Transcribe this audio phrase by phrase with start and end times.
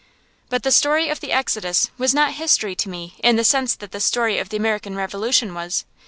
[0.49, 3.91] But the story of the Exodus was not history to me in the sense that
[3.91, 5.85] the story of the American Revolution was.